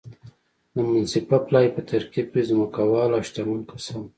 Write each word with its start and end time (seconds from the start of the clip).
د 0.73 0.75
منصفه 0.89 1.37
پلاوي 1.47 1.69
په 1.75 1.81
ترکیب 1.89 2.27
کې 2.33 2.47
ځمکوال 2.49 3.09
او 3.15 3.21
شتمن 3.27 3.59
کسان 3.69 3.99
وو. 4.01 4.09